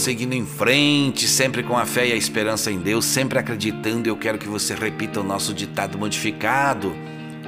Seguindo 0.00 0.32
em 0.32 0.46
frente, 0.46 1.28
sempre 1.28 1.62
com 1.62 1.76
a 1.76 1.84
fé 1.84 2.08
e 2.08 2.12
a 2.12 2.16
esperança 2.16 2.72
em 2.72 2.78
Deus, 2.78 3.04
sempre 3.04 3.38
acreditando. 3.38 4.08
Eu 4.08 4.16
quero 4.16 4.38
que 4.38 4.48
você 4.48 4.74
repita 4.74 5.20
o 5.20 5.22
nosso 5.22 5.52
ditado 5.52 5.98
modificado. 5.98 6.96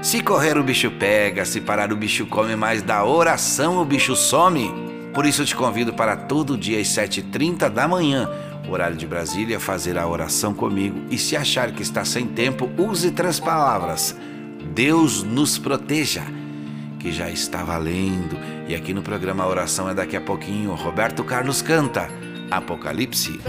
Se 0.03 0.23
correr, 0.23 0.59
o 0.59 0.63
bicho 0.63 0.91
pega, 0.91 1.47
se 1.47 1.63
parar, 1.63 1.91
o 1.91 1.97
bicho 1.97 2.27
come, 2.27 2.55
mas 2.55 2.83
da 2.83 3.07
oração 3.07 3.79
o 3.79 3.87
bicho 3.87 4.15
some. 4.15 4.71
Por 5.15 5.25
isso 5.25 5.41
eu 5.41 5.47
te 5.47 5.57
convido 5.57 5.95
para 5.95 6.15
todo 6.15 6.59
dia 6.59 6.79
às 6.79 6.89
7h30 6.89 7.71
da 7.71 7.89
manhã, 7.89 8.29
horário 8.69 8.99
de 8.99 9.07
Brasília, 9.07 9.59
fazer 9.59 9.97
a 9.97 10.07
oração 10.07 10.53
comigo. 10.53 11.01
E 11.11 11.17
se 11.17 11.35
achar 11.35 11.73
que 11.73 11.81
está 11.81 12.05
sem 12.05 12.27
tempo, 12.27 12.71
use 12.77 13.13
três 13.13 13.41
palavras: 13.41 14.15
Deus 14.75 15.23
nos 15.23 15.57
proteja 15.57 16.23
que 16.99 17.11
já 17.11 17.31
está 17.31 17.65
valendo. 17.65 18.37
E 18.69 18.75
aqui 18.75 18.93
no 18.93 19.01
programa 19.01 19.47
oração 19.47 19.89
é 19.89 19.95
daqui 19.95 20.19
a 20.19 20.21
pouquinho. 20.21 20.75
Roberto 20.75 21.25
Carlos 21.25 21.63
canta 21.63 22.11
Αποκαλύψει. 22.55 23.41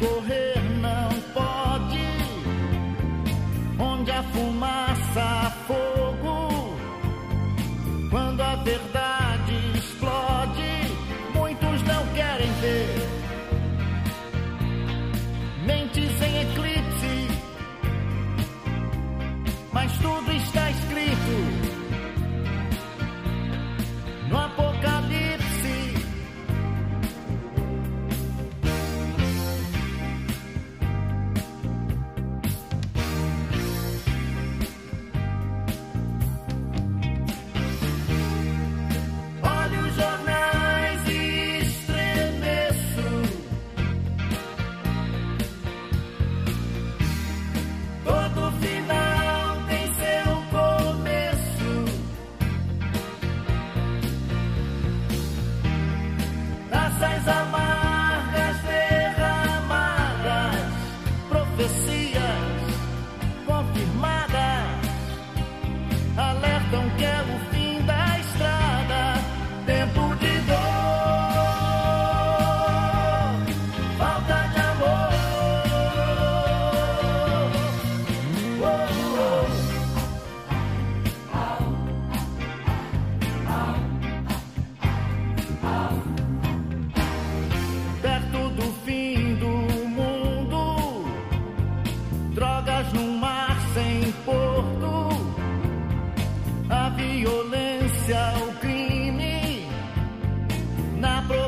Correr 0.00 0.58
não 0.80 1.08
pode. 1.34 2.00
Onde 3.78 4.10
a 4.10 4.22
fumaça, 4.22 5.52
fogo, 5.66 6.76
quando 8.10 8.40
a 8.40 8.56
verdade 8.56 9.54
explode, 9.74 10.72
muitos 11.34 11.82
não 11.82 12.06
querem 12.14 12.50
ver. 12.60 13.08
Mentes 15.66 16.22
em 16.22 16.40
eclipse, 16.40 17.28
mas 19.72 19.92
tudo 19.98 20.32
está 20.32 20.70
escrito 20.70 21.49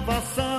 na 0.07 0.52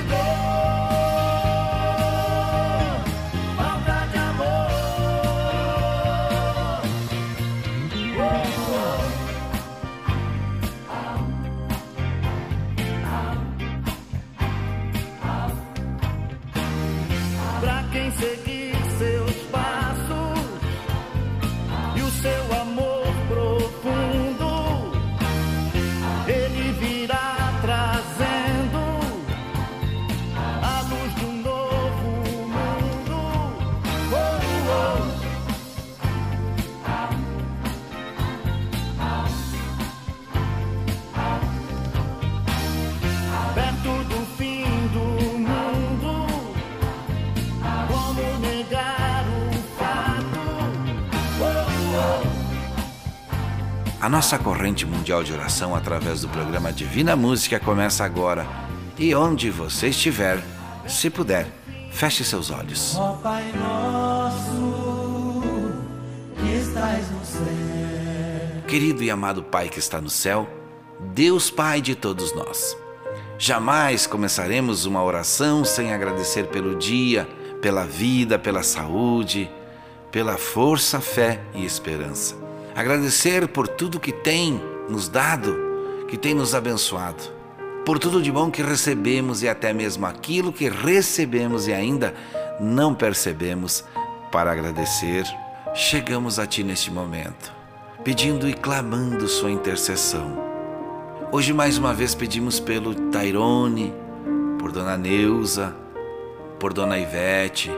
de 0.00 0.71
A 54.02 54.08
nossa 54.08 54.36
corrente 54.36 54.84
mundial 54.84 55.22
de 55.22 55.32
oração 55.32 55.76
através 55.76 56.22
do 56.22 56.28
programa 56.28 56.72
Divina 56.72 57.14
Música 57.14 57.60
começa 57.60 58.04
agora. 58.04 58.44
E 58.98 59.14
onde 59.14 59.48
você 59.48 59.90
estiver, 59.90 60.42
se 60.88 61.08
puder, 61.08 61.46
feche 61.92 62.24
seus 62.24 62.50
olhos. 62.50 62.96
Ó 62.96 63.12
Pai 63.12 63.44
nosso, 63.52 65.40
que 66.36 66.52
estás 66.52 67.12
no 67.12 67.24
céu. 67.24 68.62
Querido 68.66 69.04
e 69.04 69.10
amado 69.10 69.40
Pai 69.40 69.68
que 69.68 69.78
está 69.78 70.00
no 70.00 70.10
céu, 70.10 70.48
Deus 71.14 71.48
Pai 71.48 71.80
de 71.80 71.94
todos 71.94 72.34
nós. 72.34 72.76
Jamais 73.38 74.04
começaremos 74.04 74.84
uma 74.84 75.00
oração 75.00 75.64
sem 75.64 75.92
agradecer 75.92 76.48
pelo 76.48 76.74
dia, 76.74 77.28
pela 77.60 77.84
vida, 77.84 78.36
pela 78.36 78.64
saúde, 78.64 79.48
pela 80.10 80.36
força, 80.36 81.00
fé 81.00 81.40
e 81.54 81.64
esperança. 81.64 82.41
Agradecer 82.74 83.48
por 83.48 83.68
tudo 83.68 84.00
que 84.00 84.12
tem 84.12 84.58
nos 84.88 85.06
dado, 85.06 85.54
que 86.08 86.16
tem 86.16 86.32
nos 86.32 86.54
abençoado, 86.54 87.22
por 87.84 87.98
tudo 87.98 88.22
de 88.22 88.32
bom 88.32 88.50
que 88.50 88.62
recebemos 88.62 89.42
e 89.42 89.48
até 89.48 89.74
mesmo 89.74 90.06
aquilo 90.06 90.52
que 90.52 90.70
recebemos 90.70 91.68
e 91.68 91.72
ainda 91.74 92.14
não 92.58 92.94
percebemos. 92.94 93.84
Para 94.30 94.52
agradecer, 94.52 95.24
chegamos 95.74 96.38
a 96.38 96.46
Ti 96.46 96.64
neste 96.64 96.90
momento, 96.90 97.52
pedindo 98.02 98.48
e 98.48 98.54
clamando 98.54 99.28
Sua 99.28 99.50
intercessão. 99.50 100.38
Hoje 101.30 101.52
mais 101.52 101.76
uma 101.76 101.92
vez 101.92 102.14
pedimos 102.14 102.58
pelo 102.58 102.94
Tairone, 103.10 103.92
por 104.58 104.72
Dona 104.72 104.96
Neuza, 104.96 105.76
por 106.58 106.72
Dona 106.72 106.98
Ivete, 106.98 107.70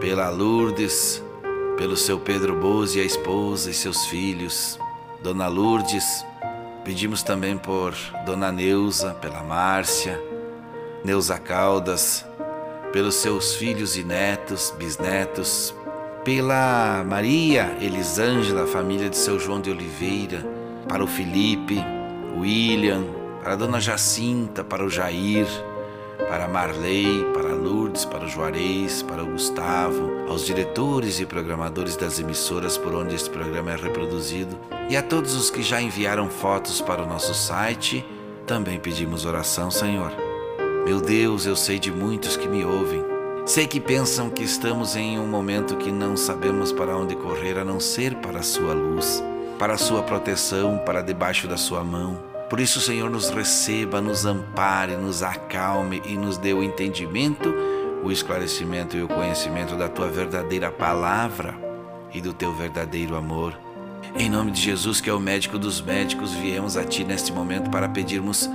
pela 0.00 0.28
Lourdes, 0.28 1.22
pelo 1.76 1.96
seu 1.96 2.18
Pedro 2.18 2.56
Bozo 2.56 2.98
e 2.98 3.02
a 3.02 3.04
esposa 3.04 3.70
e 3.70 3.74
seus 3.74 4.06
filhos, 4.06 4.78
Dona 5.22 5.46
Lourdes. 5.46 6.24
Pedimos 6.84 7.22
também 7.22 7.58
por 7.58 7.94
Dona 8.24 8.50
Neuza, 8.50 9.12
pela 9.14 9.42
Márcia, 9.42 10.20
Neuza 11.04 11.38
Caldas, 11.38 12.24
pelos 12.92 13.16
seus 13.16 13.54
filhos 13.54 13.96
e 13.96 14.04
netos, 14.04 14.72
bisnetos, 14.78 15.74
pela 16.24 17.04
Maria 17.06 17.76
Elisângela, 17.80 18.66
família 18.66 19.10
de 19.10 19.16
seu 19.16 19.38
João 19.38 19.60
de 19.60 19.70
Oliveira, 19.70 20.44
para 20.88 21.04
o 21.04 21.06
Felipe, 21.06 21.84
William, 22.38 23.04
para 23.42 23.52
a 23.52 23.56
Dona 23.56 23.80
Jacinta, 23.80 24.64
para 24.64 24.84
o 24.84 24.88
Jair, 24.88 25.46
para 26.28 26.48
Marley, 26.48 27.24
para 27.32 27.54
Lourdes, 27.54 28.04
para 28.04 28.24
o 28.24 28.28
Juarez, 28.28 29.02
para 29.02 29.22
o 29.22 29.26
Gustavo, 29.26 30.28
aos 30.28 30.44
diretores 30.44 31.20
e 31.20 31.26
programadores 31.26 31.96
das 31.96 32.18
emissoras 32.18 32.76
por 32.76 32.94
onde 32.94 33.14
este 33.14 33.30
programa 33.30 33.72
é 33.72 33.76
reproduzido 33.76 34.58
e 34.88 34.96
a 34.96 35.02
todos 35.02 35.34
os 35.34 35.50
que 35.50 35.62
já 35.62 35.80
enviaram 35.80 36.28
fotos 36.28 36.80
para 36.80 37.02
o 37.02 37.06
nosso 37.06 37.34
site, 37.34 38.04
também 38.46 38.78
pedimos 38.78 39.24
oração, 39.24 39.70
Senhor. 39.70 40.12
Meu 40.84 41.00
Deus, 41.00 41.46
eu 41.46 41.56
sei 41.56 41.78
de 41.78 41.90
muitos 41.90 42.36
que 42.36 42.46
me 42.46 42.64
ouvem. 42.64 43.04
Sei 43.44 43.66
que 43.66 43.80
pensam 43.80 44.30
que 44.30 44.42
estamos 44.42 44.96
em 44.96 45.18
um 45.18 45.26
momento 45.26 45.76
que 45.76 45.90
não 45.90 46.16
sabemos 46.16 46.72
para 46.72 46.96
onde 46.96 47.14
correr 47.14 47.58
a 47.58 47.64
não 47.64 47.78
ser 47.78 48.14
para 48.16 48.40
a 48.40 48.42
Sua 48.42 48.72
luz, 48.72 49.22
para 49.58 49.74
a 49.74 49.78
Sua 49.78 50.02
proteção, 50.02 50.78
para 50.78 51.02
debaixo 51.02 51.46
da 51.48 51.56
Sua 51.56 51.82
mão. 51.82 52.35
Por 52.48 52.60
isso, 52.60 52.80
Senhor, 52.80 53.10
nos 53.10 53.28
receba, 53.28 54.00
nos 54.00 54.24
ampare, 54.24 54.96
nos 54.96 55.22
acalme 55.22 56.00
e 56.06 56.16
nos 56.16 56.38
dê 56.38 56.52
o 56.52 56.62
entendimento, 56.62 57.52
o 58.04 58.12
esclarecimento 58.12 58.96
e 58.96 59.02
o 59.02 59.08
conhecimento 59.08 59.74
da 59.74 59.88
tua 59.88 60.08
verdadeira 60.08 60.70
palavra 60.70 61.58
e 62.14 62.20
do 62.20 62.32
teu 62.32 62.54
verdadeiro 62.54 63.16
amor. 63.16 63.58
Em 64.16 64.30
nome 64.30 64.52
de 64.52 64.60
Jesus, 64.60 65.00
que 65.00 65.10
é 65.10 65.12
o 65.12 65.18
médico 65.18 65.58
dos 65.58 65.80
médicos, 65.80 66.32
viemos 66.32 66.76
a 66.76 66.84
ti 66.84 67.02
neste 67.02 67.32
momento 67.32 67.68
para 67.68 67.88
pedirmos 67.88 68.48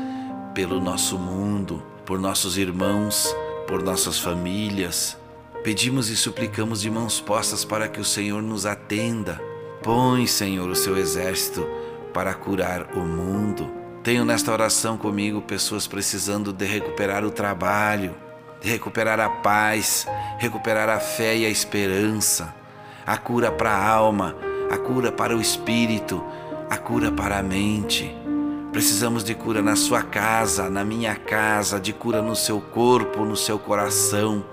pelo 0.53 0.79
nosso 0.79 1.19
mundo, 1.19 1.83
por 2.05 2.17
nossos 2.17 2.57
irmãos, 2.57 3.35
por 3.67 3.83
nossas 3.83 4.17
famílias. 4.17 5.17
Pedimos 5.63 6.09
e 6.09 6.15
suplicamos 6.15 6.81
de 6.81 6.89
mãos 6.89 7.19
postas 7.19 7.65
para 7.65 7.89
que 7.89 7.99
o 7.99 8.05
Senhor 8.05 8.41
nos 8.41 8.65
atenda. 8.65 9.39
Põe, 9.83 10.25
Senhor, 10.27 10.69
o 10.69 10.75
seu 10.75 10.97
exército 10.97 11.67
para 12.13 12.33
curar 12.33 12.89
o 12.95 12.99
mundo. 12.99 13.80
Tenho 14.03 14.25
nesta 14.25 14.51
oração 14.51 14.97
comigo 14.97 15.41
pessoas 15.41 15.85
precisando 15.85 16.51
de 16.51 16.65
recuperar 16.65 17.23
o 17.23 17.29
trabalho, 17.29 18.15
de 18.59 18.67
recuperar 18.67 19.19
a 19.19 19.29
paz, 19.29 20.07
recuperar 20.39 20.89
a 20.89 20.99
fé 20.99 21.37
e 21.37 21.45
a 21.45 21.49
esperança, 21.49 22.51
a 23.05 23.15
cura 23.15 23.51
para 23.51 23.69
a 23.69 23.87
alma, 23.87 24.35
a 24.71 24.77
cura 24.77 25.11
para 25.11 25.37
o 25.37 25.41
espírito, 25.41 26.23
a 26.67 26.77
cura 26.77 27.11
para 27.11 27.37
a 27.37 27.43
mente. 27.43 28.11
Precisamos 28.71 29.23
de 29.23 29.35
cura 29.35 29.61
na 29.61 29.75
sua 29.75 30.01
casa, 30.01 30.67
na 30.67 30.83
minha 30.83 31.15
casa, 31.15 31.79
de 31.79 31.93
cura 31.93 32.23
no 32.23 32.35
seu 32.35 32.59
corpo, 32.59 33.23
no 33.23 33.35
seu 33.35 33.59
coração. 33.59 34.43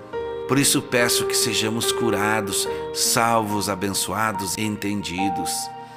Por 0.47 0.59
isso 0.59 0.79
peço 0.79 1.25
que 1.25 1.35
sejamos 1.35 1.91
curados, 1.91 2.67
salvos, 2.93 3.67
abençoados 3.67 4.55
e 4.57 4.61
entendidos, 4.61 5.51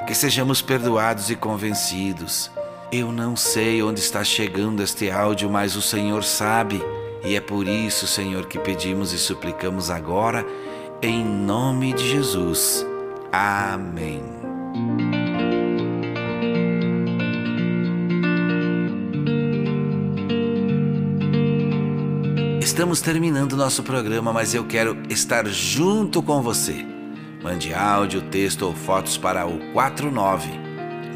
que 0.06 0.14
sejamos 0.14 0.62
perdoados 0.62 1.30
e 1.30 1.36
convencidos 1.36 2.50
eu 2.92 3.10
não 3.10 3.34
sei 3.34 3.82
onde 3.82 4.00
está 4.00 4.22
chegando 4.22 4.82
este 4.82 5.10
áudio, 5.10 5.48
mas 5.48 5.74
o 5.76 5.80
Senhor 5.80 6.22
sabe. 6.22 6.78
E 7.24 7.34
é 7.34 7.40
por 7.40 7.66
isso, 7.66 8.06
Senhor, 8.06 8.46
que 8.46 8.58
pedimos 8.58 9.14
e 9.14 9.18
suplicamos 9.18 9.90
agora, 9.90 10.44
em 11.00 11.24
nome 11.24 11.94
de 11.94 12.06
Jesus. 12.06 12.86
Amém. 13.32 14.22
Estamos 22.60 23.00
terminando 23.00 23.56
nosso 23.56 23.82
programa, 23.82 24.34
mas 24.34 24.54
eu 24.54 24.64
quero 24.64 24.98
estar 25.08 25.46
junto 25.46 26.22
com 26.22 26.42
você. 26.42 26.84
Mande 27.42 27.72
áudio, 27.72 28.20
texto 28.20 28.62
ou 28.62 28.74
fotos 28.74 29.16
para 29.16 29.46
o 29.46 29.58
49 29.72 30.61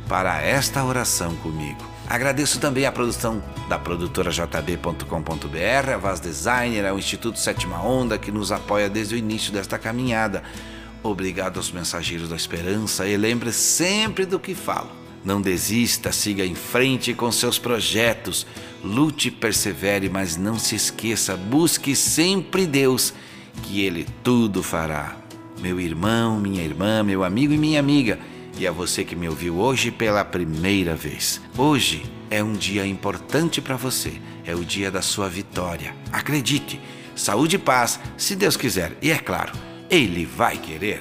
para 0.09 0.41
esta 0.41 0.83
oração 0.83 1.35
comigo. 1.37 1.93
Agradeço 2.09 2.61
também 2.61 2.87
a 2.87 2.93
produção 2.93 3.43
da 3.69 3.79
produtora 3.79 4.31
jb.com.br, 4.31 5.91
a 5.93 5.99
Vaz 5.99 6.21
Designer, 6.21 6.87
ao 6.87 6.99
Instituto 6.99 7.39
Sétima 7.39 7.83
Onda 7.83 8.19
que 8.19 8.31
nos 8.31 8.53
apoia 8.53 8.89
desde 8.89 9.15
o 9.15 9.19
início 9.19 9.53
desta 9.53 9.79
caminhada. 9.79 10.43
Obrigado 11.03 11.59
aos 11.59 11.71
mensageiros 11.71 12.29
da 12.29 12.37
esperança 12.37 13.07
e 13.07 13.17
lembre 13.17 13.53
sempre 13.53 14.25
do 14.25 14.39
que 14.39 14.55
falo 14.55 15.04
não 15.25 15.41
desista, 15.41 16.13
siga 16.13 16.45
em 16.45 16.55
frente 16.55 17.15
com 17.15 17.33
seus 17.33 17.59
projetos. 17.59 18.47
Lute 18.83 19.31
persevere, 19.31 20.11
mas 20.11 20.37
não 20.37 20.59
se 20.59 20.77
esqueça, 20.77 21.37
busque 21.37 21.97
sempre 21.97 22.67
Deus, 22.67 23.15
que 23.63 23.81
Ele 23.81 24.07
tudo 24.23 24.63
fará. 24.63 25.17
Meu 25.61 25.81
irmão, 25.81 26.39
minha 26.39 26.63
irmã, 26.63 27.03
meu 27.03 27.25
amigo 27.25 27.55
e 27.55 27.59
minha 27.59 27.81
amiga, 27.81 28.19
e 28.59 28.67
a 28.67 28.73
você 28.73 29.03
que 29.03 29.17
me 29.17 29.29
ouviu 29.29 29.57
hoje 29.57 29.91
pela 29.91 30.25
primeira 30.25 30.95
vez. 30.95 31.41
Hoje 31.57 32.03
é 32.31 32.43
um 32.45 32.53
dia 32.53 32.87
importante 32.87 33.63
para 33.63 33.77
você, 33.77 34.13
é 34.45 34.55
o 34.55 34.65
dia 34.65 34.91
da 34.91 35.01
sua 35.01 35.29
vitória. 35.29 35.95
Acredite, 36.13 36.79
saúde 37.17 37.57
e 37.57 37.59
paz, 37.59 37.99
se 38.19 38.37
Deus 38.37 38.57
quiser, 38.57 38.97
e 39.01 39.11
é 39.11 39.19
claro, 39.19 39.53
Ele 39.89 40.27
vai 40.27 40.59
querer. 40.59 41.01